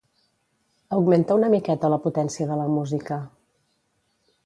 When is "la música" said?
2.65-3.21